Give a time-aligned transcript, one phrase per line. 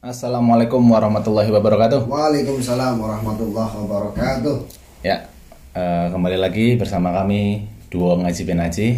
[0.00, 2.08] Assalamualaikum warahmatullahi wabarakatuh.
[2.08, 4.56] Waalaikumsalam warahmatullahi wabarakatuh.
[5.04, 5.28] Ya,
[5.76, 8.88] eh, kembali lagi bersama kami duo ngaji benaji.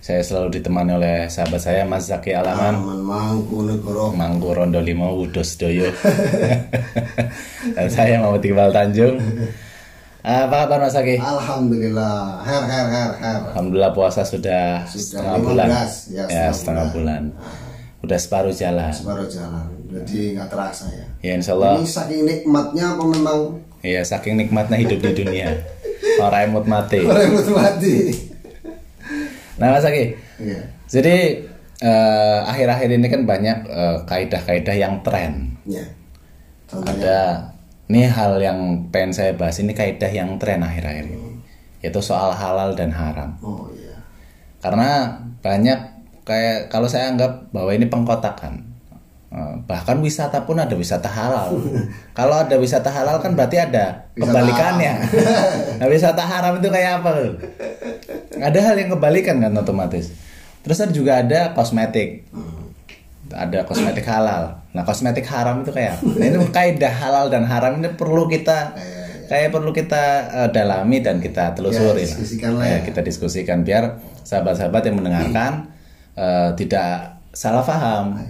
[0.00, 3.04] Saya selalu ditemani oleh sahabat saya Mas Zaki Alaman, Aman
[4.16, 5.92] mangku Rondo Limo Wudos Doyo,
[7.76, 9.20] dan saya Muhammad Iqbal Tanjung.
[10.24, 11.20] Apa kabar Mas Zaki?
[11.20, 12.40] Alhamdulillah.
[12.40, 13.38] Her her her her.
[13.52, 15.84] Alhamdulillah puasa sudah, Sudah setengah 15, bulan, ya, ya,
[16.24, 17.22] setengah setengah bulan.
[18.00, 18.92] Udah separuh jalan.
[19.04, 19.68] Baru jalan.
[19.92, 21.04] Jadi nggak terasa ya.
[21.20, 21.76] Ya Insya Allah.
[21.76, 23.38] Ini saking nikmatnya apa memang
[23.84, 25.60] Ya saking nikmatnya hidup di dunia.
[26.16, 27.04] Orang emut mati.
[27.04, 28.16] meremut mati?
[29.60, 30.60] Nah Mas Zaki, Iya.
[30.88, 31.16] Jadi
[31.84, 35.52] eh, akhir-akhir ini kan banyak eh, kaidah-kaidah yang tren.
[35.68, 35.84] Ya.
[36.64, 36.96] Contohnya.
[36.96, 37.18] Ada
[37.88, 41.40] ini hal yang pengen saya bahas ini kaidah yang tren akhir-akhir ini,
[41.84, 43.36] yaitu soal halal dan haram.
[43.44, 44.00] Oh iya.
[44.64, 45.78] Karena banyak
[46.24, 48.74] kayak kalau saya anggap bahwa ini pengkotakan.
[49.34, 51.58] Eh, bahkan wisata pun ada wisata halal.
[52.18, 54.92] kalau ada wisata halal kan berarti ada Wisata kebalikannya.
[55.82, 57.10] nah, wisata haram itu kayak apa?
[58.38, 60.14] Ada hal yang kebalikan kan otomatis.
[60.62, 62.24] Terus ada juga ada kosmetik.
[63.32, 64.60] Ada kosmetik halal.
[64.76, 66.04] Nah, kosmetik haram itu kayak apa?
[66.18, 68.76] Nah, ini kaidah halal dan haram ini perlu kita
[69.24, 72.04] kayak perlu kita eh, dalami dan kita telusuri.
[72.04, 75.72] Ya, diskusikan lah Ya, kita diskusikan biar sahabat-sahabat yang mendengarkan
[76.14, 78.20] eh, tidak salah paham.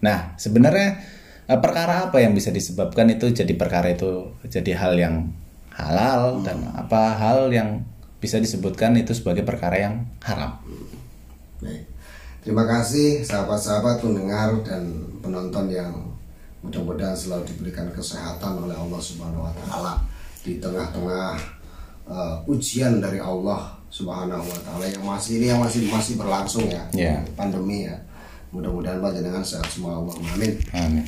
[0.00, 0.98] Nah, sebenarnya
[1.46, 5.14] eh, perkara apa yang bisa disebabkan itu jadi perkara itu jadi hal yang
[5.70, 7.86] halal dan apa hal yang
[8.20, 10.60] bisa disebutkan itu sebagai perkara yang haram.
[11.64, 11.99] Baik.
[12.40, 14.88] Terima kasih sahabat-sahabat pendengar dan
[15.20, 15.92] penonton yang
[16.64, 20.00] mudah-mudahan selalu diberikan kesehatan oleh Allah Subhanahu wa taala
[20.40, 21.36] di tengah-tengah
[22.08, 26.80] uh, ujian dari Allah Subhanahu wa taala yang masih ini yang masih masih berlangsung ya.
[26.96, 27.20] Ya.
[27.36, 28.00] Pandemi ya.
[28.56, 30.56] Mudah-mudahan panjenengan sehat semua Allahumma amin.
[30.72, 31.04] Amin.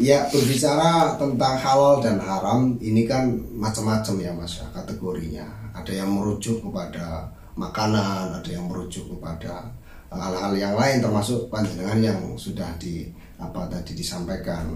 [0.00, 3.28] Ya berbicara tentang halal dan haram ini kan
[3.60, 5.44] macam-macam ya mas ya, kategorinya.
[5.76, 7.28] Ada yang merujuk kepada
[7.60, 9.68] makanan, ada yang merujuk kepada
[10.10, 13.06] hal-hal yang lain termasuk panjenengan yang sudah di
[13.38, 14.66] apa tadi disampaikan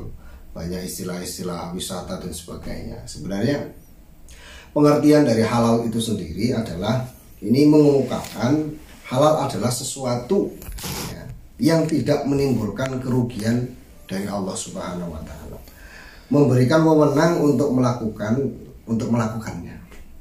[0.55, 3.03] banyak istilah-istilah wisata dan sebagainya.
[3.11, 3.75] Sebenarnya
[4.71, 7.03] pengertian dari halal itu sendiri adalah
[7.43, 8.79] ini mengungkapkan
[9.11, 10.55] halal adalah sesuatu
[11.11, 11.23] ya,
[11.59, 13.75] yang tidak menimbulkan kerugian
[14.07, 15.59] dari Allah Subhanahu wa taala.
[16.31, 18.39] Memberikan wewenang untuk melakukan
[18.87, 19.77] untuk melakukannya.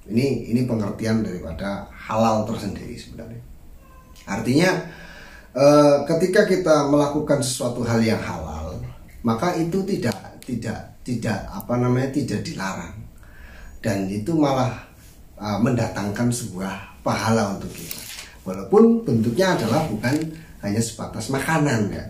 [0.10, 3.53] Ini ini pengertian daripada halal tersendiri sebenarnya.
[4.24, 4.70] Artinya
[5.54, 8.80] eh, ketika kita melakukan sesuatu hal yang halal,
[9.24, 12.96] maka itu tidak tidak tidak apa namanya tidak dilarang.
[13.84, 14.72] Dan itu malah
[15.36, 18.00] uh, mendatangkan sebuah pahala untuk kita.
[18.48, 20.16] Walaupun bentuknya adalah bukan
[20.64, 22.06] hanya sebatas makanan ya.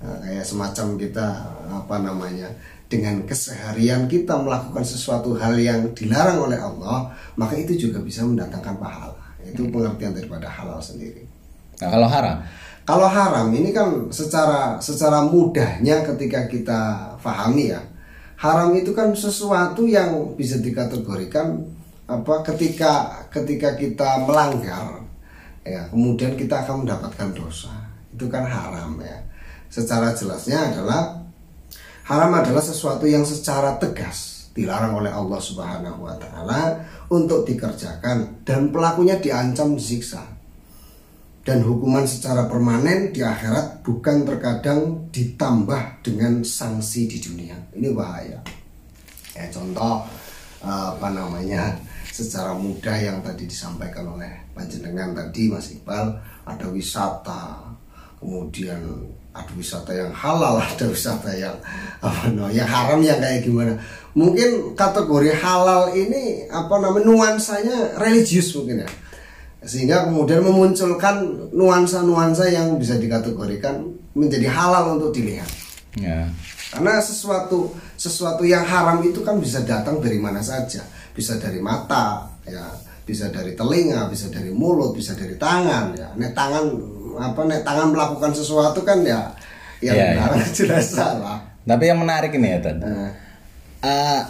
[0.00, 1.26] Uh, kayak semacam kita
[1.68, 2.48] apa namanya
[2.88, 8.80] dengan keseharian kita melakukan sesuatu hal yang dilarang oleh Allah maka itu juga bisa mendatangkan
[8.80, 9.20] pahala.
[9.44, 11.29] Itu pengertian daripada halal sendiri
[11.80, 12.36] Nah, kalau haram,
[12.84, 16.80] kalau haram ini kan secara secara mudahnya ketika kita
[17.20, 17.80] pahami ya.
[18.40, 21.60] Haram itu kan sesuatu yang bisa dikategorikan
[22.08, 25.06] apa ketika ketika kita melanggar
[25.62, 27.72] ya kemudian kita akan mendapatkan dosa.
[28.12, 29.22] Itu kan haram ya.
[29.70, 31.20] Secara jelasnya adalah
[32.08, 36.74] haram adalah sesuatu yang secara tegas dilarang oleh Allah Subhanahu wa taala
[37.06, 40.39] untuk dikerjakan dan pelakunya diancam siksa
[41.50, 47.58] dan hukuman secara permanen di akhirat bukan terkadang ditambah dengan sanksi di dunia.
[47.74, 48.38] Ini bahaya.
[49.34, 50.06] Ya contoh
[50.62, 51.74] eh, apa namanya
[52.06, 56.14] secara mudah yang tadi disampaikan oleh panjenengan tadi Mas Iqbal
[56.46, 57.66] ada wisata.
[58.22, 61.58] Kemudian ada wisata yang halal ada wisata yang
[61.98, 63.74] apa namanya yang haram yang kayak gimana.
[64.14, 68.90] Mungkin kategori halal ini apa namanya nuansanya religius mungkin ya
[69.60, 73.84] sehingga kemudian memunculkan nuansa-nuansa yang bisa dikategorikan
[74.16, 75.48] menjadi halal untuk dilihat.
[75.98, 76.30] Ya.
[76.70, 80.80] karena sesuatu sesuatu yang haram itu kan bisa datang dari mana saja.
[81.10, 82.62] Bisa dari mata ya.
[83.02, 86.08] Bisa dari telinga bisa dari mulut bisa dari tangan ya.
[86.14, 86.64] Nek tangan
[87.18, 89.34] apa nek tangan melakukan sesuatu kan ya
[89.82, 92.76] yang Iya, dilarang jelas salah Tapi yang menarik ini ya, Tan.
[92.80, 93.10] Nah,
[93.80, 94.20] Eh,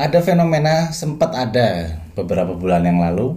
[0.00, 3.36] ada fenomena sempat ada beberapa bulan yang lalu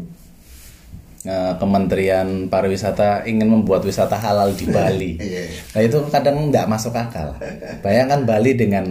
[1.57, 5.13] Kementerian Pariwisata ingin membuat wisata halal di Bali.
[5.27, 5.43] Iya.
[5.75, 7.35] Nah itu kadang nggak masuk akal.
[7.81, 8.85] Bayangkan Bali dengan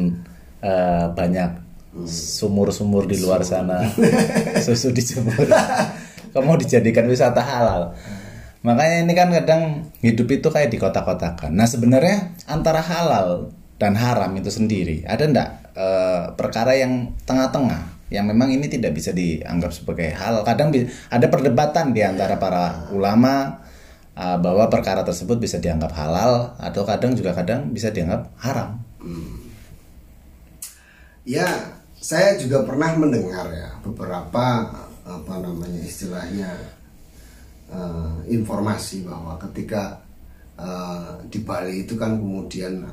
[0.61, 1.64] eh, banyak
[2.05, 3.81] sumur-sumur di luar sana,
[4.64, 5.49] susu dijemur,
[6.37, 7.96] kamu dijadikan wisata halal.
[8.61, 9.62] Makanya ini kan kadang
[10.05, 11.56] hidup itu kayak di kota-kotakan.
[11.56, 13.49] Nah sebenarnya antara halal
[13.81, 19.10] dan haram itu sendiri ada ndak eh, perkara yang tengah-tengah yang memang ini tidak bisa
[19.10, 20.46] dianggap sebagai halal.
[20.46, 20.70] Kadang
[21.10, 23.62] ada perdebatan di antara para ulama
[24.14, 28.78] eh, bahwa perkara tersebut bisa dianggap halal atau kadang juga kadang bisa dianggap haram.
[31.26, 31.46] Ya,
[31.98, 34.70] saya juga pernah mendengar ya beberapa
[35.06, 36.50] apa namanya istilahnya
[37.66, 39.98] eh, informasi bahwa ketika
[40.54, 42.86] eh, di Bali itu kan kemudian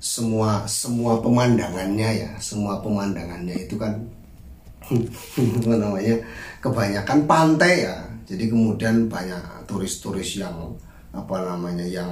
[0.00, 4.00] semua semua pemandangannya ya, semua pemandangannya itu kan
[5.66, 6.16] namanya
[6.58, 7.96] kebanyakan pantai ya.
[8.30, 10.74] Jadi kemudian banyak turis-turis yang
[11.10, 12.10] apa namanya yang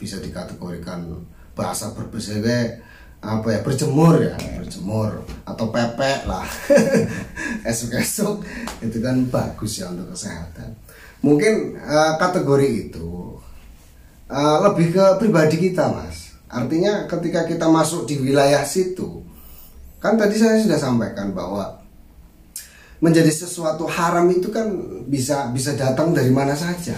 [0.00, 1.04] bisa dikategorikan
[1.52, 2.40] bahasa berbahasa
[3.22, 6.42] apa ya berjemur ya berjemur atau pepek lah.
[7.70, 8.42] Esok-esok
[8.82, 10.74] itu kan bagus ya untuk kesehatan.
[11.22, 13.38] Mungkin eh, kategori itu
[14.26, 16.34] eh, lebih ke pribadi kita mas.
[16.52, 19.24] Artinya ketika kita masuk di wilayah situ
[20.02, 21.81] kan tadi saya sudah sampaikan bahwa
[23.02, 24.70] menjadi sesuatu haram itu kan
[25.10, 26.94] bisa bisa datang dari mana saja.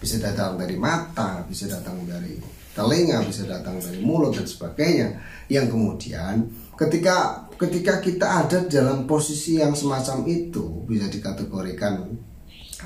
[0.00, 2.40] Bisa datang dari mata bisa datang dari
[2.72, 5.20] telinga bisa datang dari mulut dan sebagainya.
[5.52, 6.48] Yang kemudian
[6.80, 12.08] ketika ketika kita ada dalam posisi yang semacam itu bisa dikategorikan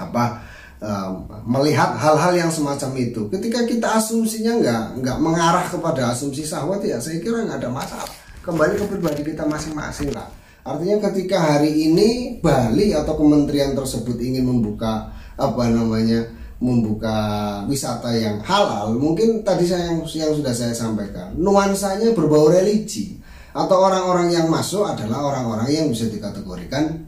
[0.02, 0.42] apa
[0.82, 1.14] em,
[1.46, 3.30] melihat hal-hal yang semacam itu.
[3.30, 8.10] Ketika kita asumsinya nggak nggak mengarah kepada asumsi syahwat ya saya kira nggak ada masalah.
[8.42, 14.46] Kembali ke pribadi kita masing-masing lah artinya ketika hari ini Bali atau kementerian tersebut ingin
[14.46, 16.22] membuka apa namanya
[16.62, 17.18] membuka
[17.66, 23.18] wisata yang halal mungkin tadi saya yang, yang sudah saya sampaikan nuansanya berbau religi.
[23.52, 27.04] Atau orang-orang yang masuk adalah orang-orang yang bisa dikategorikan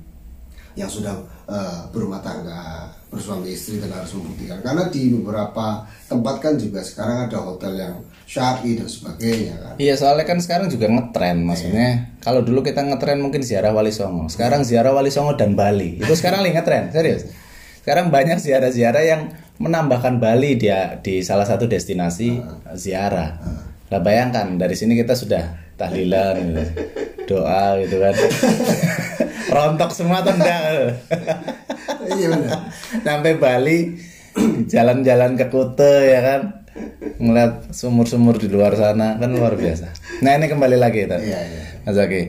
[0.77, 1.17] yang sudah
[1.49, 4.59] eh, berumah tangga bersuami istri dan harus membuktikan.
[4.59, 7.95] Karena di beberapa tempat kan juga sekarang ada hotel yang
[8.27, 9.75] syari dan sebagainya kan.
[9.79, 14.27] Iya soalnya kan sekarang juga ngetren maksudnya kalau dulu kita ngetren mungkin ziarah Wali Songo
[14.33, 16.03] sekarang ziarah Wali Songo dan Bali.
[16.03, 17.29] Itu sekarang lagi ngetren serius.
[17.85, 19.29] Sekarang banyak ziarah-ziarah yang
[19.61, 22.41] menambahkan Bali dia di salah satu destinasi
[22.75, 23.37] ziarah.
[23.93, 26.65] Lah bayangkan dari sini kita sudah tahlilan
[27.29, 28.15] doa gitu kan
[29.55, 30.99] rontok semua enggak?
[32.05, 32.59] Iya benar
[33.07, 33.79] sampai Bali
[34.73, 36.43] jalan-jalan ke Kute ya kan?
[37.23, 39.95] Ngeliat sumur-sumur di luar sana kan luar biasa.
[40.27, 41.63] Nah ini kembali lagi tadi Iya, iya.
[41.87, 42.23] Mas Zaki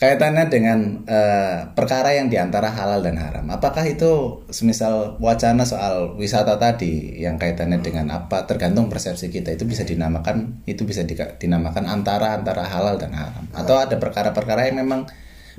[0.00, 3.44] kaitannya dengan eh, perkara yang di antara halal dan haram.
[3.52, 8.48] Apakah itu semisal wacana soal wisata tadi yang kaitannya dengan apa?
[8.48, 9.52] Tergantung persepsi kita.
[9.52, 11.04] Itu bisa dinamakan itu bisa
[11.36, 13.44] dinamakan antara antara halal dan haram.
[13.52, 15.04] Atau ada perkara-perkara yang memang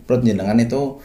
[0.06, 1.00] menurut jenengan itu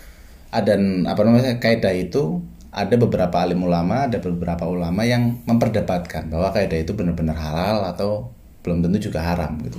[0.52, 0.74] ada
[1.10, 2.40] apa namanya kaidah itu
[2.76, 8.28] ada beberapa alim ulama, ada beberapa ulama yang memperdebatkan bahwa kaidah itu benar-benar halal atau
[8.60, 9.78] belum tentu juga haram gitu.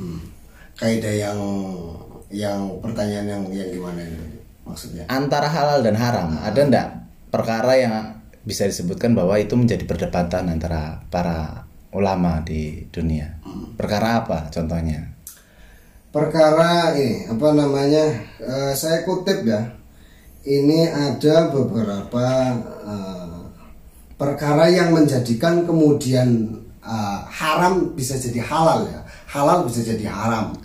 [0.78, 1.40] kaidah yang
[2.32, 6.88] yang pertanyaan yang yang gimana ini maksudnya Antara halal dan haram, ada ndak
[7.34, 7.96] perkara yang
[8.48, 13.40] bisa disebutkan bahwa itu menjadi perdebatan antara para ulama di dunia?
[13.76, 15.17] Perkara apa contohnya?
[16.18, 18.06] Perkara ini apa namanya
[18.42, 19.62] eh, saya kutip ya
[20.50, 22.26] ini ada beberapa
[22.90, 23.42] eh,
[24.18, 30.58] perkara yang menjadikan kemudian eh, haram bisa jadi halal ya halal bisa jadi haram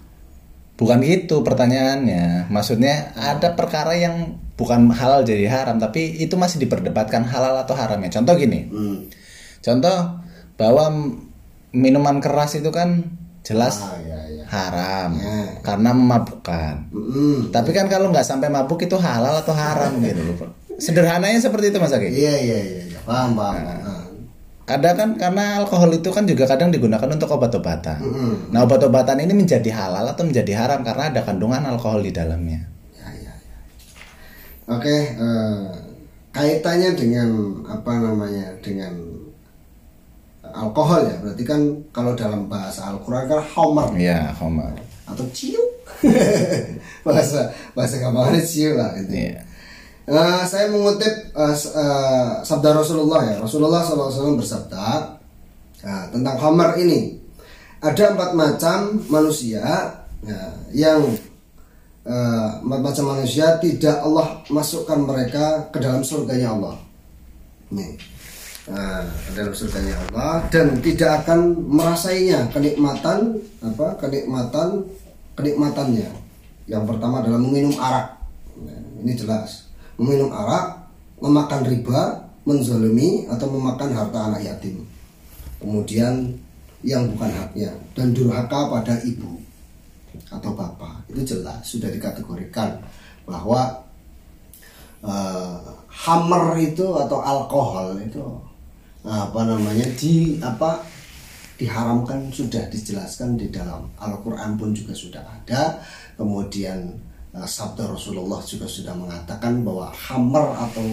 [0.72, 2.50] Bukan gitu pertanyaannya.
[2.50, 8.10] Maksudnya ada perkara yang bukan halal jadi haram, tapi itu masih diperdebatkan halal atau haramnya.
[8.10, 8.66] Contoh gini.
[8.66, 9.06] Hmm.
[9.62, 10.18] Contoh
[10.58, 10.90] bahwa
[11.70, 13.14] minuman keras itu kan
[13.46, 14.21] jelas ah ya
[14.52, 15.48] haram Ya.
[15.64, 16.92] karena memabukkan.
[16.92, 17.48] Mm-mm.
[17.48, 20.36] Tapi kan kalau nggak sampai mabuk itu halal atau haram gitu loh.
[20.76, 22.08] Sederhananya seperti itu Mas Aki.
[22.08, 22.98] iya iya iya iya.
[23.02, 24.04] paham paham Ah.
[24.62, 27.98] Kadang kan karena alkohol itu kan juga kadang digunakan untuk obat-obatan.
[27.98, 28.32] Mm-mm.
[28.54, 32.62] Nah obat-obatan ini menjadi halal atau menjadi haram karena ada kandungan alkohol di dalamnya.
[32.94, 33.56] Ya, ya, ya.
[34.70, 35.60] Oke, eh,
[36.30, 37.28] kaitannya dengan
[37.66, 38.94] apa namanya dengan
[40.54, 41.16] alkohol ya.
[41.18, 44.72] Berarti kan kalau dalam bahasa Al-Qur'an kan homer Iya, Homer.
[45.08, 45.58] atau ciu.
[47.06, 49.12] bahasa bahasa gampangnya ciu lah gitu.
[49.12, 49.40] Iya.
[50.02, 51.14] Eh, saya mengutip
[51.54, 53.34] s- eh, sabda Rasulullah ya.
[53.38, 54.86] Rasulullah SAW bersabda
[55.82, 57.18] eh, tentang homer ini.
[57.82, 59.62] Ada empat macam manusia
[60.22, 60.40] ya,
[60.70, 61.02] yang
[62.02, 66.76] eh, empat macam manusia tidak Allah masukkan mereka ke dalam surganya Allah.
[67.70, 67.94] Nih.
[68.62, 69.02] Nah,
[69.34, 74.86] dalam surganya Allah dan tidak akan merasainya kenikmatan apa kenikmatan
[75.34, 76.10] kenikmatannya.
[76.70, 78.22] Yang pertama adalah meminum arak.
[78.62, 79.66] Nah, ini jelas.
[79.98, 80.78] Meminum arak,
[81.18, 84.82] memakan riba, menzolimi atau memakan harta anak yatim
[85.62, 86.34] kemudian
[86.82, 89.38] yang bukan haknya dan durhaka pada ibu
[90.26, 92.82] atau bapak itu jelas sudah dikategorikan
[93.22, 93.86] bahwa
[95.06, 98.18] uh, hammer itu atau alkohol itu
[99.02, 100.82] apa namanya di apa
[101.58, 105.78] diharamkan sudah dijelaskan di dalam Al-Qur'an pun juga sudah ada
[106.14, 106.90] kemudian
[107.34, 110.86] uh, sabda Rasulullah juga sudah mengatakan bahwa hammer atau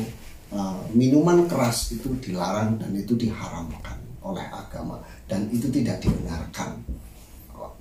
[0.54, 4.98] uh, minuman keras itu dilarang dan itu diharamkan oleh agama
[5.30, 6.82] dan itu tidak dibenarkan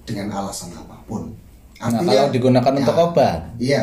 [0.09, 1.29] dengan alasan apa pun.
[1.79, 3.39] Artinya, nah, kalau digunakan ya, untuk obat.
[3.61, 3.83] Iya.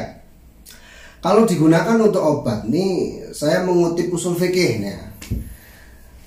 [1.22, 5.15] Kalau digunakan untuk obat nih, saya mengutip usul fikihnya.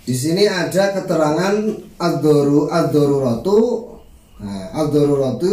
[0.08, 1.68] Di sini ada keterangan
[2.00, 3.58] ad-daru ad-daruratu
[4.40, 5.52] nah, ad-daruratu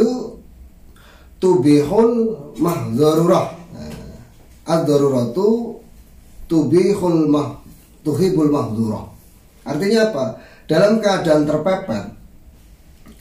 [1.44, 3.48] tubihul mahdzarurah.
[3.76, 3.92] Nah,
[4.64, 5.76] ad-daruratu
[6.48, 7.60] tubihul mah
[8.00, 9.12] tuhibul mahdzurah.
[9.68, 10.26] Artinya apa?
[10.66, 12.06] dalam keadaan terpepet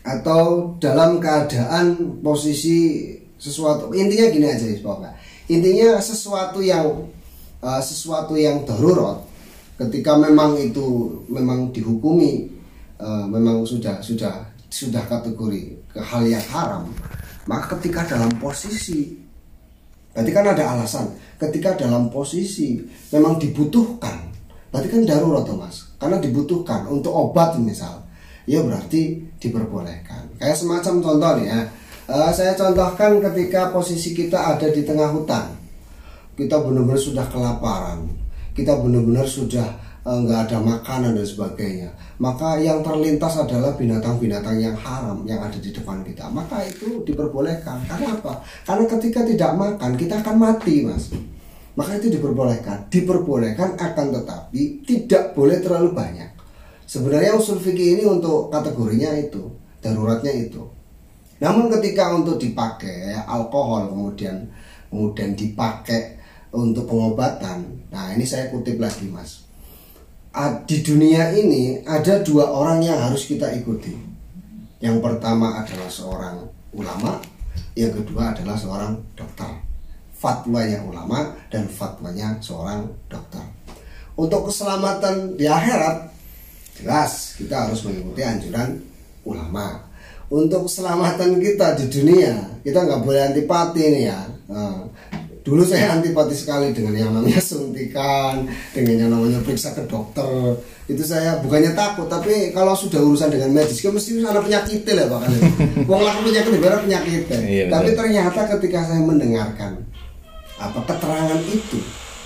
[0.04, 5.12] atau dalam keadaan posisi sesuatu intinya gini aja sih pokoknya
[5.48, 7.08] intinya sesuatu yang
[7.60, 9.20] uh, sesuatu yang darurat
[9.75, 12.47] ketika memang itu memang dihukumi
[13.02, 16.90] uh, memang sudah sudah sudah kategori ke hal yang haram
[17.47, 19.23] maka ketika dalam posisi
[20.14, 21.11] berarti kan ada alasan.
[21.35, 22.78] Ketika dalam posisi
[23.11, 24.31] memang dibutuhkan
[24.71, 25.90] berarti kan darurat mas.
[25.99, 28.07] Karena dibutuhkan untuk obat misal
[28.47, 30.38] ya berarti diperbolehkan.
[30.38, 31.61] Kayak semacam contoh nih ya.
[32.04, 35.64] Uh, saya contohkan ketika posisi kita ada di tengah hutan
[36.35, 38.04] kita benar-benar sudah kelaparan
[38.54, 39.66] kita benar-benar sudah
[40.06, 41.90] eh, nggak ada makanan dan sebagainya.
[42.23, 46.30] Maka yang terlintas adalah binatang-binatang yang haram yang ada di depan kita.
[46.30, 47.82] Maka itu diperbolehkan.
[47.90, 48.40] Karena apa?
[48.62, 51.11] Karena ketika tidak makan kita akan mati mas.
[51.75, 52.87] Maka itu diperbolehkan.
[52.87, 56.30] Diperbolehkan akan tetapi tidak boleh terlalu banyak.
[56.87, 59.50] Sebenarnya usul fikih ini untuk kategorinya itu
[59.82, 60.62] daruratnya itu.
[61.42, 64.46] Namun ketika untuk dipakai alkohol kemudian
[64.87, 66.13] kemudian dipakai
[66.54, 69.42] untuk pengobatan nah ini saya kutip lagi mas
[70.66, 73.94] di dunia ini ada dua orang yang harus kita ikuti
[74.78, 77.18] yang pertama adalah seorang ulama
[77.75, 79.75] yang kedua adalah seorang dokter
[80.25, 83.44] fatwanya ulama dan fatwanya seorang dokter.
[84.16, 86.08] Untuk keselamatan di akhirat
[86.80, 88.80] jelas kita harus mengikuti anjuran
[89.28, 89.84] ulama.
[90.32, 92.32] Untuk keselamatan kita di dunia
[92.64, 94.20] kita nggak boleh antipati nih ya.
[94.49, 94.88] Nah,
[95.44, 100.56] dulu saya antipati sekali dengan yang namanya suntikan, dengan yang namanya periksa ke dokter.
[100.88, 105.06] Itu saya bukannya takut, tapi kalau sudah urusan dengan medis, kan mesti ada penyakit lah
[105.12, 105.32] bahkan.
[105.88, 107.22] Wong laku penyakit ibarat penyakit.
[107.28, 109.84] Iya, tapi ternyata ketika saya mendengarkan
[110.60, 111.80] apa keterangan itu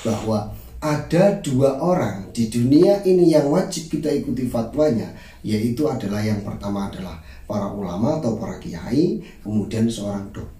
[0.06, 5.10] bahwa ada dua orang di dunia ini yang wajib kita ikuti fatwanya
[5.42, 7.18] yaitu adalah yang pertama adalah
[7.50, 10.57] para ulama atau para kiai kemudian seorang dokter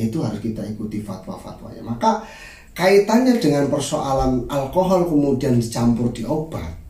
[0.00, 2.24] itu harus kita ikuti fatwa-fatwanya maka
[2.72, 6.80] kaitannya dengan persoalan alkohol kemudian dicampur di obat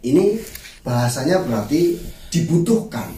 [0.00, 0.40] ini
[0.80, 2.00] bahasanya berarti
[2.32, 3.12] dibutuhkan.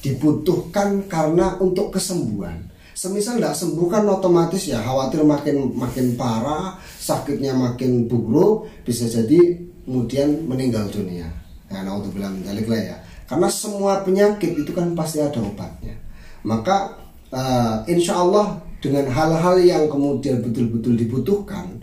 [0.00, 2.72] Dibutuhkan karena untuk kesembuhan.
[2.96, 9.56] Semisal tidak sembuh kan otomatis ya khawatir makin makin parah sakitnya makin buruk bisa jadi
[9.84, 11.28] kemudian meninggal dunia.
[11.72, 12.96] Nah untuk bilang lah ya.
[13.28, 15.96] Karena semua penyakit itu kan pasti ada obatnya.
[16.44, 16.96] Maka
[17.30, 21.80] uh, insya Allah dengan hal-hal yang kemudian betul-betul dibutuhkan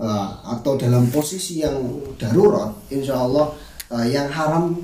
[0.00, 1.76] uh, atau dalam posisi yang
[2.16, 3.52] darurat insya Allah
[3.92, 4.76] uh, yang haram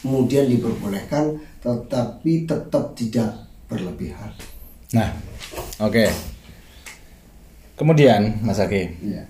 [0.00, 4.32] kemudian diperbolehkan tetapi tetap tidak berlebihan
[4.90, 5.06] Nah,
[5.78, 5.94] oke.
[5.94, 6.10] Okay.
[7.78, 9.22] Kemudian, Mas Aki, ya.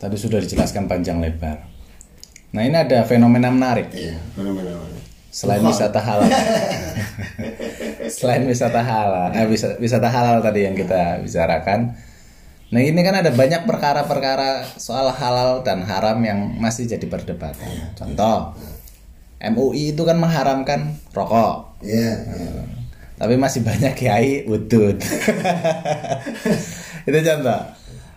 [0.00, 1.68] tadi sudah dijelaskan panjang lebar.
[2.56, 3.92] Nah, ini ada fenomena menarik.
[3.92, 4.72] Iya, fenomena
[5.32, 6.28] Selain wisata halal,
[8.20, 9.48] selain wisata halal, eh,
[9.80, 11.96] wisata halal tadi yang kita bicarakan.
[12.68, 17.96] Nah ini kan ada banyak perkara-perkara soal halal dan haram yang masih jadi perdebatan.
[17.96, 18.52] Contoh,
[19.40, 21.80] MUI itu kan mengharamkan rokok.
[21.80, 22.12] Iya.
[22.28, 22.82] Yeah
[23.22, 24.98] tapi masih banyak kiai utut
[27.08, 27.60] itu contoh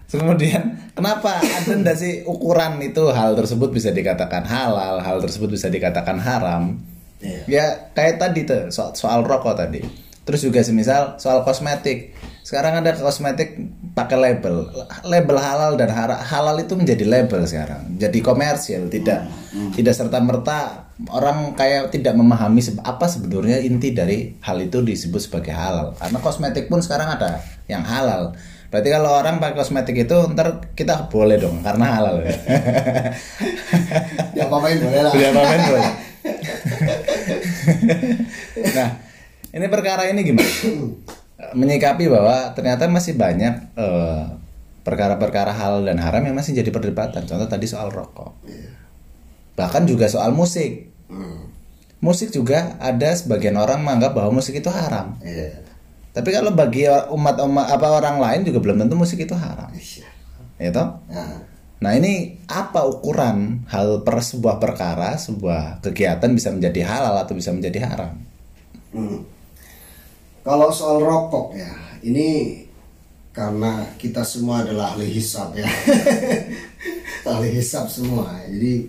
[0.10, 5.69] kemudian kenapa ada ndak sih ukuran itu hal tersebut bisa dikatakan halal hal tersebut bisa
[5.69, 6.81] dikatakan haram
[7.25, 7.44] yeah.
[7.50, 7.65] ya
[7.98, 9.82] kayak tadi tuh soal, soal rokok tadi
[10.25, 12.13] terus juga semisal soal kosmetik
[12.46, 13.58] sekarang ada kosmetik
[13.98, 14.70] pakai label
[15.05, 15.89] label halal dan
[16.22, 19.74] halal itu menjadi label sekarang jadi komersial tidak hmm.
[19.74, 25.53] tidak serta merta orang kayak tidak memahami apa sebetulnya inti dari hal itu disebut sebagai
[25.53, 28.34] halal karena kosmetik pun sekarang ada yang halal
[28.65, 32.36] Berarti kalau orang pakai kosmetik itu ntar kita boleh dong karena halal ya.
[34.36, 36.04] ya boleh lah Boleh apa-apain boleh.
[38.77, 38.89] nah,
[39.53, 40.50] ini perkara ini gimana?
[41.53, 44.24] Menyikapi bahwa ternyata masih banyak eh,
[44.86, 47.25] perkara-perkara halal dan haram yang masih jadi perdebatan.
[47.25, 48.34] Contoh tadi soal rokok.
[49.58, 50.91] Bahkan juga soal musik.
[52.03, 55.17] Musik juga ada sebagian orang menganggap bahwa musik itu haram.
[55.25, 55.58] iya
[56.13, 59.74] Tapi kalau bagi umat umat apa orang lain juga belum tentu musik itu haram.
[59.74, 60.05] Iya.
[60.62, 61.01] Ya toh?
[61.10, 61.54] Nah,
[61.85, 67.53] Nah ini apa ukuran hal per sebuah perkara, sebuah kegiatan bisa menjadi halal atau bisa
[67.53, 68.25] menjadi haram?
[68.95, 69.19] hmm.
[70.41, 71.71] kalau soal rokok ya
[72.07, 72.61] ini
[73.35, 75.67] karena kita semua adalah ahli hisap ya
[77.35, 78.87] ahli hisap semua jadi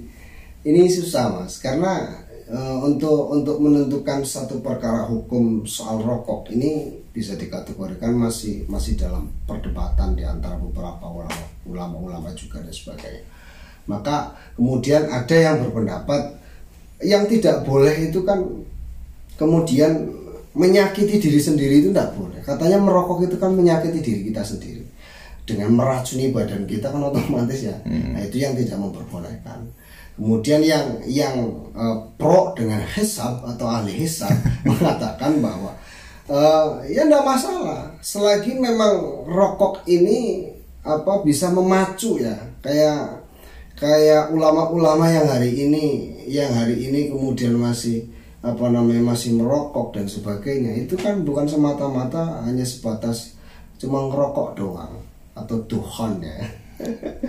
[0.62, 7.34] ini susah mas karena eh, untuk untuk menentukan satu perkara hukum soal rokok ini bisa
[7.34, 13.24] dikategorikan masih masih dalam perdebatan di antara beberapa ulama ulama-ulama juga dan sebagainya.
[13.86, 16.36] Maka kemudian ada yang berpendapat
[17.00, 18.42] yang tidak boleh itu kan
[19.38, 20.10] kemudian
[20.56, 22.40] menyakiti diri sendiri itu tidak boleh.
[22.42, 24.82] Katanya merokok itu kan menyakiti diri kita sendiri.
[25.46, 27.76] Dengan meracuni badan kita kan otomatis ya.
[27.86, 29.70] Nah itu yang tidak memperbolehkan
[30.16, 31.36] kemudian yang yang
[31.76, 34.32] eh, pro dengan hisab atau ahli hisab
[34.68, 35.76] mengatakan bahwa
[36.26, 37.92] eh, ya tidak masalah.
[38.00, 40.50] Selagi memang rokok ini
[40.82, 42.34] apa bisa memacu ya.
[42.64, 43.22] Kayak
[43.76, 48.08] kayak ulama-ulama yang hari ini yang hari ini kemudian masih
[48.40, 50.72] apa namanya masih merokok dan sebagainya.
[50.80, 53.36] Itu kan bukan semata-mata hanya sebatas
[53.76, 54.94] cuma ngerokok doang
[55.36, 56.40] atau Tuhan ya.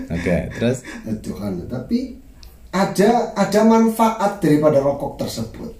[0.08, 0.84] Oke, terus?
[1.26, 2.27] Tuhan tapi
[2.72, 5.72] ada ada manfaat daripada rokok tersebut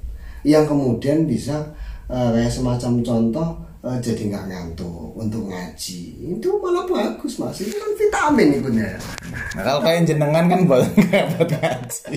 [0.48, 1.76] yang kemudian bisa
[2.08, 3.50] eh, kayak semacam contoh
[3.84, 6.02] eh, jadi nggak ngantuk untuk ngaji.
[6.40, 7.60] Itu malah bagus mas.
[7.60, 8.96] Itu kan vitamin itu ya
[9.58, 10.88] nah kalau kayak jenengan kan buat
[11.36, 12.16] buat ngaji.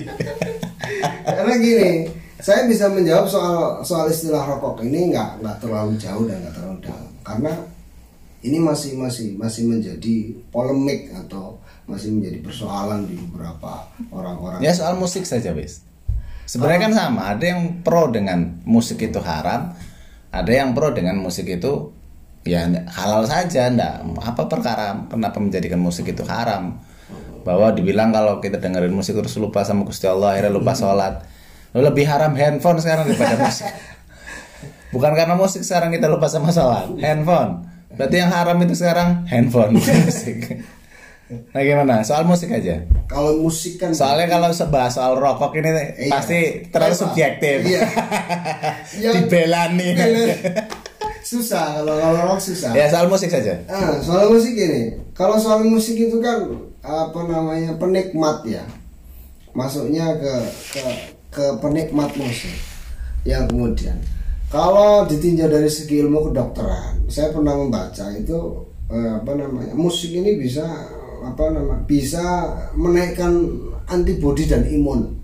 [1.27, 1.91] karena gini
[2.41, 6.79] saya bisa menjawab soal soal istilah rokok ini nggak nggak terlalu jauh dan nggak terlalu
[6.87, 7.11] dalam.
[7.21, 7.53] Karena
[8.41, 14.95] ini masih masih masih menjadi polemik atau masih menjadi persoalan di beberapa orang-orang Ya soal
[14.95, 15.83] musik saja, bis.
[16.47, 19.71] Sebenarnya kan sama, ada yang pro dengan musik itu haram,
[20.31, 21.91] ada yang pro dengan musik itu
[22.43, 26.79] ya halal saja, ndak apa perkara kenapa menjadikan musik itu haram?
[27.47, 31.23] Bahwa dibilang kalau kita dengerin musik terus lupa sama Gusti Allah, akhirnya lupa sholat.
[31.71, 33.71] Lalu lebih haram handphone sekarang daripada musik.
[34.93, 37.63] Bukan karena musik sekarang kita lupa sama sholat, handphone.
[37.95, 40.35] Berarti yang haram itu sekarang handphone, musik.
[41.31, 41.95] Nah gimana?
[42.01, 42.75] Soal musik aja.
[43.05, 46.11] kalau musik kan Soalnya kalau sebahas soal rokok ini Iya.
[46.11, 47.01] pasti terlalu Apa?
[47.01, 47.57] subjektif.
[47.63, 47.81] Iya.
[49.03, 49.89] Yang- Dibelani.
[51.21, 53.53] susah kalau kalau rock susah ya soal musik saja.
[53.65, 56.43] Ah, soal musik ini, kalau soal musik itu kan
[56.81, 58.65] apa namanya penikmat ya,
[59.51, 60.33] masuknya ke
[60.71, 60.83] ke
[61.29, 62.51] ke penikmat musik.
[63.21, 63.97] Yang kemudian,
[64.49, 68.39] kalau ditinjau dari segi ilmu kedokteran, saya pernah membaca itu
[68.89, 70.65] eh, apa namanya musik ini bisa
[71.21, 72.21] apa nama bisa
[72.73, 73.31] menaikkan
[73.87, 75.15] antibodi dan imun.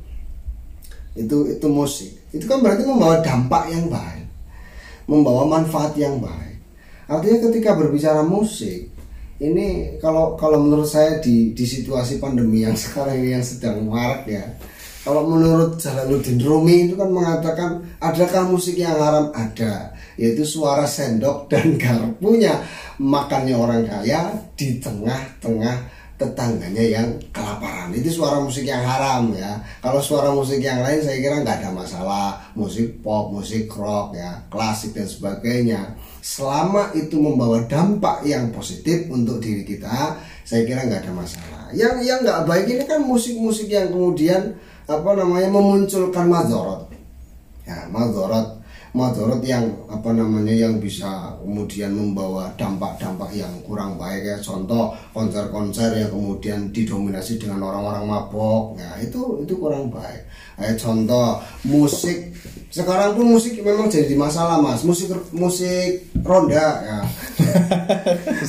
[1.17, 2.13] Itu itu musik.
[2.31, 4.27] Itu kan berarti membawa dampak yang baik
[5.07, 6.59] membawa manfaat yang baik.
[7.07, 8.91] Artinya ketika berbicara musik,
[9.39, 14.27] ini kalau kalau menurut saya di di situasi pandemi yang sekarang ini yang sedang marak
[14.27, 14.43] ya.
[15.07, 19.31] Kalau menurut Jalaluddin Rumi itu kan mengatakan adakah musik yang haram?
[19.31, 22.59] Ada, yaitu suara sendok dan garpunya.
[22.99, 27.95] Makannya orang kaya di tengah-tengah tetangganya yang kelaparan.
[27.95, 29.55] Itu suara musik yang haram ya.
[29.79, 32.43] Kalau suara musik yang lain saya kira nggak ada masalah.
[32.51, 34.43] Musik pop musik rock ya.
[34.51, 35.95] Klasik dan sebagainya.
[36.19, 41.63] Selama itu membawa dampak yang positif untuk diri kita saya kira nggak ada masalah.
[41.71, 44.55] Yang yang nggak baik ini kan musik-musik yang kemudian
[44.87, 46.87] apa namanya memunculkan madorot
[47.67, 48.56] ya madorot
[48.97, 54.25] madorot yang apa namanya yang bisa kemudian membawa dampak-dampak yang kurang baik.
[54.25, 58.73] Ya contoh konser-konser yang kemudian didominasi dengan orang-orang mabok.
[58.81, 60.25] Ya itu itu kurang baik.
[60.57, 61.37] Kayak contoh
[61.69, 62.33] musik.
[62.73, 64.81] Sekarang pun musik memang jadi masalah mas.
[64.81, 66.99] Musik musik ronda ya.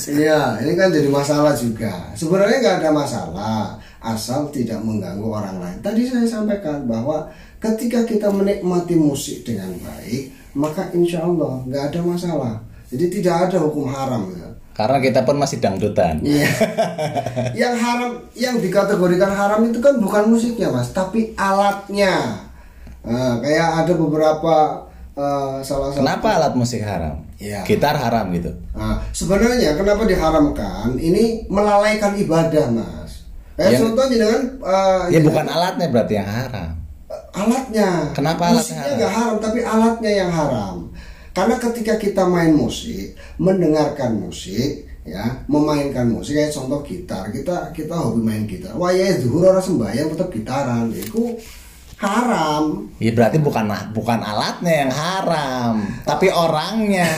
[0.09, 2.11] Iya, ini kan jadi masalah juga.
[2.17, 5.79] Sebenarnya nggak ada masalah asal tidak mengganggu orang lain.
[5.83, 7.27] Tadi saya sampaikan bahwa
[7.59, 12.55] ketika kita menikmati musik dengan baik, maka insya Allah nggak ada masalah.
[12.89, 14.25] Jadi tidak ada hukum haram.
[14.33, 14.49] Ya.
[14.73, 16.23] Karena kita pun masih dangdutan.
[16.23, 16.47] Iya.
[17.67, 22.47] yang haram, yang dikategorikan haram itu kan bukan musiknya mas, tapi alatnya.
[23.03, 24.87] Nah, kayak ada beberapa
[25.19, 27.19] eh, salah satu Kenapa alat musik haram?
[27.43, 27.67] Iya.
[27.67, 28.55] Gitar haram gitu.
[28.79, 30.95] Nah, sebenarnya kenapa diharamkan?
[30.95, 33.27] Ini melalaikan ibadah, Mas.
[33.59, 33.79] Kayak Ya.
[33.83, 36.78] contohnya dengan eh, Ya bukan alatnya berarti yang haram.
[37.39, 37.91] Alatnya.
[38.13, 38.97] Kenapa alatnya Musiknya haram?
[38.99, 40.77] nggak haram, tapi alatnya yang haram.
[41.31, 44.71] Karena ketika kita main musik, mendengarkan musik,
[45.07, 48.75] ya, memainkan musik kayak contoh gitar, kita kita hobi main gitar.
[48.75, 51.39] Wah ya zuhur orang sembahyang tetap gitaran, itu
[51.97, 52.91] haram.
[52.99, 57.07] Ya berarti bukan bukan alatnya yang haram, tapi orangnya.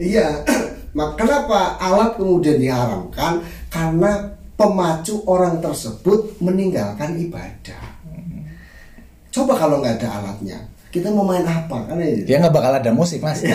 [0.00, 0.32] Iya,
[0.96, 3.44] Mak- kenapa alat kemudian diharamkan?
[3.68, 7.99] Karena pemacu orang tersebut meninggalkan ibadah.
[9.30, 10.58] Coba kalau nggak ada alatnya,
[10.90, 11.86] kita mau main apa?
[11.86, 12.10] Kan ya.
[12.26, 13.46] Dia nggak bakal ada musik mas.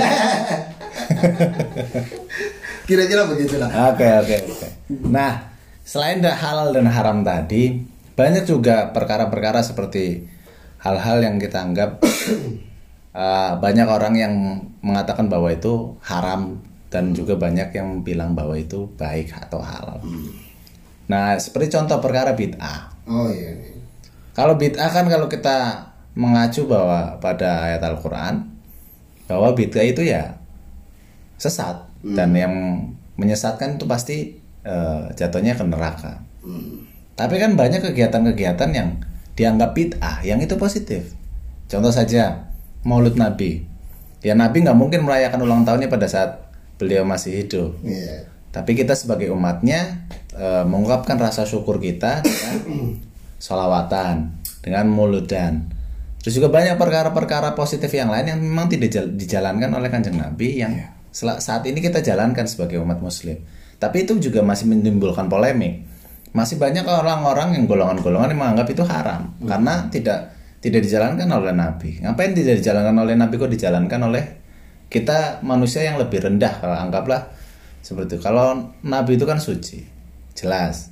[2.88, 3.68] Kira-kira begitulah.
[3.92, 4.68] Oke oke oke.
[5.12, 5.52] Nah
[5.84, 7.84] selain halal dan haram tadi,
[8.16, 10.24] banyak juga perkara-perkara seperti
[10.80, 12.00] hal-hal yang kita anggap
[13.12, 14.34] uh, banyak orang yang
[14.80, 20.00] mengatakan bahwa itu haram dan juga banyak yang bilang bahwa itu baik atau halal.
[21.12, 22.96] Nah seperti contoh perkara bid'ah.
[23.12, 23.52] Oh iya.
[23.52, 23.75] iya.
[24.36, 25.88] Kalau bid'ah kan kalau kita
[26.20, 28.52] mengacu bahwa pada ayat Al-Qur'an
[29.32, 30.36] bahwa bid'ah itu ya
[31.40, 32.54] sesat dan yang
[33.16, 36.20] menyesatkan itu pasti eh, jatuhnya ke neraka.
[37.16, 39.00] Tapi kan banyak kegiatan-kegiatan yang
[39.40, 41.16] dianggap bid'ah yang itu positif.
[41.72, 42.52] Contoh saja
[42.84, 43.64] Maulid Nabi.
[44.20, 47.72] Ya Nabi nggak mungkin merayakan ulang tahunnya pada saat beliau masih hidup.
[47.82, 48.28] Iya.
[48.52, 52.56] Tapi kita sebagai umatnya eh, mengungkapkan rasa syukur kita dengan
[53.46, 55.70] solawatan, dengan muludan.
[56.26, 60.58] Terus juga banyak perkara-perkara positif yang lain yang memang tidak jal- dijalankan oleh kanjeng Nabi
[60.58, 60.74] yang
[61.14, 63.38] sel- saat ini kita jalankan sebagai umat Muslim.
[63.78, 65.86] Tapi itu juga masih menimbulkan polemik.
[66.34, 72.02] Masih banyak orang-orang yang golongan-golongan yang menganggap itu haram karena tidak tidak dijalankan oleh Nabi.
[72.02, 74.24] Ngapain tidak dijalankan oleh Nabi kok dijalankan oleh
[74.90, 77.30] kita manusia yang lebih rendah kalau anggaplah
[77.86, 78.26] seperti itu.
[78.26, 79.86] Kalau Nabi itu kan suci,
[80.34, 80.90] jelas.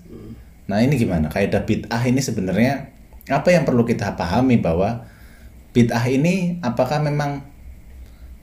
[0.67, 1.27] Nah ini gimana?
[1.27, 2.87] Kaidah bid'ah ini sebenarnya
[3.27, 5.03] apa yang perlu kita pahami bahwa
[5.75, 7.43] bid'ah ini apakah memang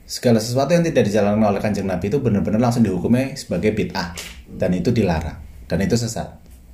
[0.05, 4.13] segala sesuatu yang tidak dijalankan oleh kanjeng Nabi itu benar-benar langsung dihukumi sebagai bid'ah
[4.59, 6.27] dan itu dilarang dan itu sesat.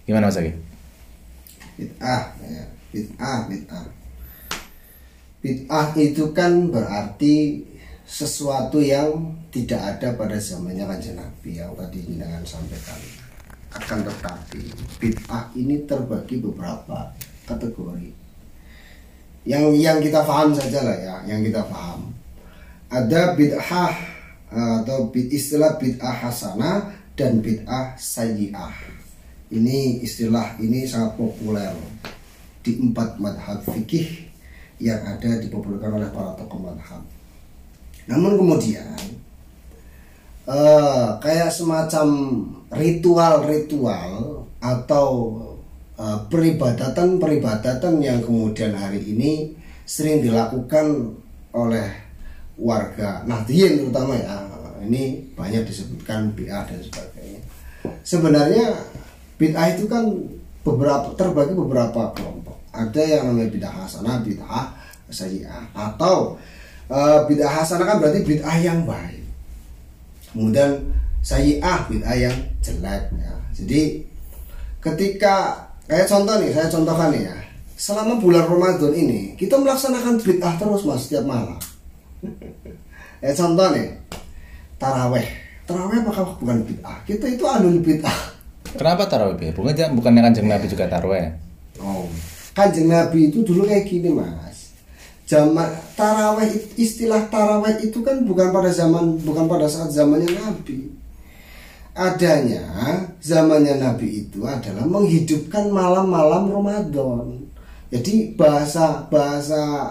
[0.10, 0.56] Gimana Mas Agi?
[1.78, 2.66] Bid'ah, ya.
[2.90, 3.86] Bid'ah, bid'ah.
[5.38, 7.62] Bid'ah itu kan berarti
[8.08, 13.27] sesuatu yang tidak ada pada zamannya kanjeng Nabi yang tadi dengan sampaikan.
[13.74, 14.64] Akan tetapi
[15.00, 17.12] bid'ah ini terbagi beberapa
[17.44, 18.10] kategori.
[19.48, 22.12] Yang yang kita paham saja lah ya, yang kita paham.
[22.88, 23.94] Ada bid'ah
[24.84, 28.76] atau istilah bid'ah hasanah dan bid'ah sayyi'ah.
[29.48, 31.72] Ini istilah ini sangat populer
[32.64, 34.28] di empat madhab fikih
[34.84, 37.00] yang ada dipopulerkan oleh para tokoh madhab.
[38.08, 39.00] Namun kemudian
[40.48, 42.08] eh, kayak semacam
[42.72, 45.10] ritual-ritual atau
[45.96, 49.56] eh, peribadatan-peribadatan yang kemudian hari ini
[49.88, 51.16] sering dilakukan
[51.56, 51.88] oleh
[52.60, 54.36] warga Nahdien terutama ya
[54.84, 57.42] ini banyak disebutkan bid'ah dan sebagainya.
[58.04, 58.78] Sebenarnya
[59.40, 60.06] bid'ah itu kan
[60.62, 62.58] beberapa terbagi beberapa kelompok.
[62.76, 64.66] Ada yang namanya bid'ah hasanah, bid'ah
[65.08, 66.36] sayyi'ah atau
[66.92, 69.24] eh, bid'ah hasanah kan berarti bid'ah yang baik.
[70.36, 73.34] Kemudian sayyi'ah bid'ah yang jelek ya.
[73.58, 73.82] Jadi
[74.82, 77.38] ketika kayak contoh nih, saya contohkan nih ya.
[77.78, 81.58] Selama bulan Ramadan ini kita melaksanakan bid'ah terus mas setiap malam.
[83.24, 83.94] ya contoh nih
[84.82, 85.28] taraweh.
[85.68, 86.98] Taraweh apakah bukan bid'ah?
[87.06, 88.38] Kita itu alul bid'ah.
[88.78, 89.54] Kenapa tarawih?
[89.56, 91.34] Bukan bukannya kanjeng Nabi juga tarawih?
[91.82, 92.10] Oh,
[92.58, 94.74] kanjeng Nabi itu dulu kayak gini mas.
[95.28, 96.50] Zaman taraweh
[96.80, 100.88] istilah taraweh itu kan bukan pada zaman bukan pada saat zamannya Nabi.
[101.98, 102.62] Adanya
[103.18, 107.50] zamannya Nabi itu adalah menghidupkan malam-malam Ramadan.
[107.90, 109.90] Jadi bahasa bahasa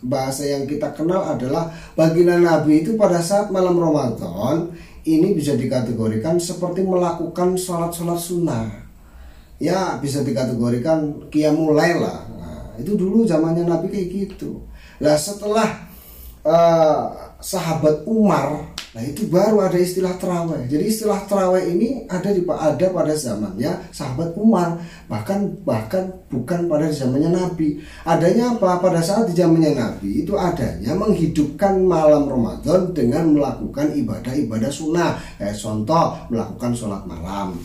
[0.00, 4.72] bahasa yang kita kenal adalah baginda Nabi itu pada saat malam Ramadan
[5.04, 8.82] ini bisa dikategorikan seperti melakukan sholat-sholat sunnah
[9.62, 12.26] ya bisa dikategorikan qiyamul lail lah.
[12.34, 14.58] Nah, itu dulu zamannya Nabi kayak gitu.
[14.98, 15.86] Lah setelah
[16.42, 17.02] eh,
[17.38, 20.68] sahabat Umar, nah itu baru ada istilah terawih.
[20.68, 24.76] Jadi istilah terawih ini ada di ada pada zamannya sahabat Umar,
[25.08, 27.80] bahkan bahkan bukan pada zamannya Nabi.
[28.04, 28.84] Adanya apa?
[28.84, 35.16] Pada saat di zamannya Nabi itu adanya menghidupkan malam Ramadan dengan melakukan ibadah-ibadah sunnah.
[35.40, 37.56] Kayak contoh melakukan sholat malam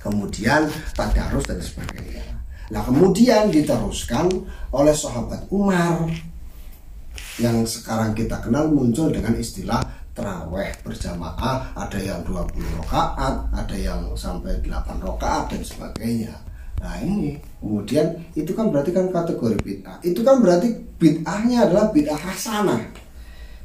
[0.00, 2.24] kemudian tadarus dan sebagainya.
[2.72, 4.26] Nah kemudian diteruskan
[4.72, 6.08] oleh sahabat Umar.
[7.40, 9.80] yang sekarang kita kenal muncul dengan istilah
[10.20, 12.52] teraweh berjamaah ada yang 20
[12.84, 16.36] rakaat ada yang sampai 8 rakaat dan sebagainya.
[16.84, 17.40] Nah ini.
[17.60, 20.00] Kemudian itu kan berarti kan kategori bid'ah.
[20.04, 22.84] Itu kan berarti bid'ahnya adalah bid'ah hasanah.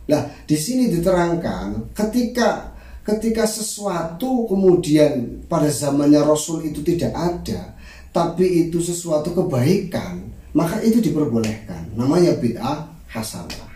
[0.08, 2.72] Nah di sini diterangkan ketika
[3.04, 7.76] ketika sesuatu kemudian pada zamannya Rasul itu tidak ada
[8.10, 10.24] tapi itu sesuatu kebaikan
[10.56, 11.92] maka itu diperbolehkan.
[12.00, 13.68] Namanya bid'ah hasanah.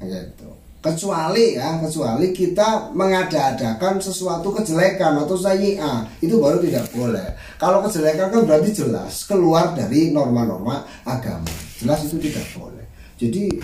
[0.00, 7.84] Gitu kecuali ya kecuali kita mengada-adakan sesuatu kejelekan atau sayyi'ah itu baru tidak boleh kalau
[7.84, 12.84] kejelekan kan berarti jelas keluar dari norma-norma agama jelas itu tidak boleh
[13.20, 13.60] jadi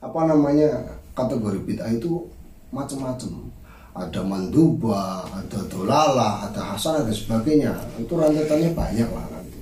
[0.00, 2.24] apa namanya kategori bid'ah itu
[2.72, 3.52] macam-macam
[3.96, 7.72] ada manduba, ada dolala, ada hasanah dan sebagainya.
[7.96, 9.60] Itu rentetannya banyak lah nanti.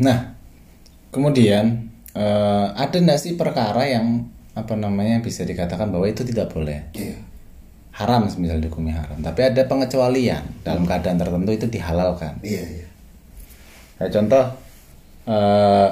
[0.00, 0.32] Nah,
[1.12, 6.80] kemudian eh, ada nggak sih perkara yang apa namanya bisa dikatakan bahwa itu tidak boleh.
[6.96, 7.20] Iya.
[7.96, 9.16] haram misal dihukumi haram.
[9.24, 12.36] Tapi ada pengecualian dalam keadaan tertentu itu dihalalkan.
[12.44, 12.86] Iya, iya.
[13.96, 14.44] kayak contoh
[15.24, 15.88] eh,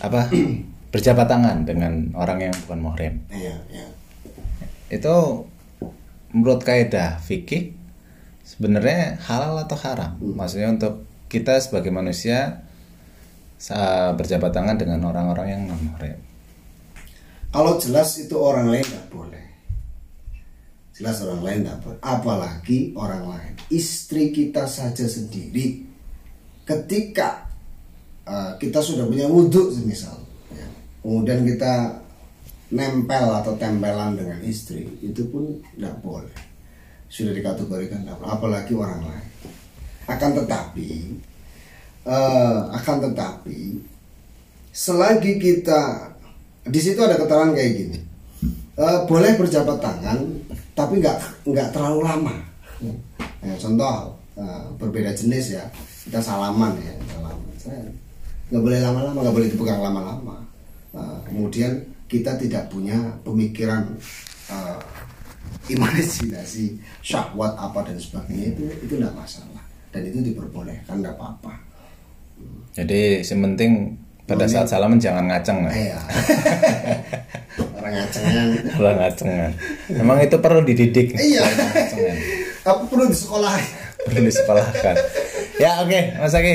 [0.00, 0.20] apa?
[0.92, 3.14] Berjabat tangan dengan orang yang bukan muhrim.
[3.28, 3.86] Iya, iya.
[4.90, 5.46] itu
[6.32, 7.76] menurut kaidah fikih
[8.42, 10.16] sebenarnya halal atau haram?
[10.16, 12.64] Maksudnya untuk kita sebagai manusia
[14.16, 16.16] berjabat tangan dengan orang-orang yang non muhrim
[17.52, 19.44] Kalau jelas itu orang lain tidak boleh.
[20.94, 22.00] Jelas orang lain tidak boleh.
[22.00, 23.52] Apalagi orang lain.
[23.68, 25.82] Istri kita saja sendiri.
[26.62, 27.50] Ketika
[28.22, 30.14] uh, kita sudah punya wudhu semisal.
[30.54, 30.62] ya,
[31.02, 31.98] Kemudian kita
[32.70, 34.86] nempel atau tempelan dengan istri.
[35.02, 36.38] Itu pun tidak boleh.
[37.10, 38.30] Sudah dikategorikan tidak boleh.
[38.30, 39.28] Apalagi orang lain.
[40.06, 41.18] Akan tetapi.
[42.10, 43.78] Eh, akan tetapi
[44.74, 46.10] selagi kita
[46.66, 47.98] di situ ada keterangan kayak gini.
[48.80, 50.18] Eh, boleh berjabat tangan
[50.74, 52.34] tapi nggak nggak terlalu lama.
[53.40, 55.64] Ya, contoh eh, berbeda jenis ya.
[56.06, 57.46] Kita salaman ya salaman.
[58.50, 60.36] Nggak boleh lama-lama nggak boleh dipegang lama-lama.
[60.90, 61.78] Eh, kemudian
[62.10, 63.86] kita tidak punya pemikiran
[64.50, 64.80] eh,
[65.70, 69.62] imajinasi syahwat apa dan sebagainya itu itu tidak masalah.
[69.90, 71.69] Dan itu diperbolehkan tidak apa-apa
[72.70, 73.70] jadi yang penting
[74.30, 75.74] pada saat salaman jangan ngaceng lah.
[75.74, 75.98] Iya.
[77.82, 78.46] orang ngacengan.
[78.70, 79.50] Kalau ngacengan.
[79.90, 81.18] Memang itu perlu dididik.
[81.18, 81.42] Iya.
[82.60, 83.54] apa perlu di sekolah
[84.06, 84.94] perlu disekolahkan.
[85.58, 86.54] Ya oke mas Aki.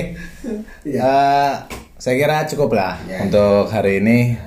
[0.87, 0.99] Iya.
[1.03, 1.51] Eh,
[1.99, 3.27] saya kira cukup lah Ya.
[3.27, 4.39] untuk hari ini.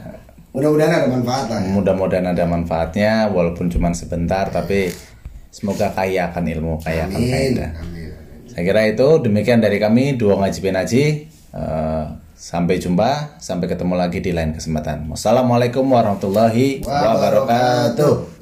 [0.56, 1.68] Mudah-mudahan ada manfaat lah ya.
[1.70, 4.88] mudah-mudahan ada manfaatnya walaupun cuma sebentar tapi
[5.52, 7.70] semoga kaya akan ilmu kaya akan kaidah.
[7.76, 8.17] Amin
[8.58, 9.22] saya kira itu.
[9.22, 11.04] Demikian dari kami dua ngaji penaji
[11.48, 12.04] Eh,
[12.36, 15.08] sampai jumpa sampai ketemu lagi di lain kesempatan.
[15.08, 18.37] Wassalamualaikum warahmatullahi wabarakatuh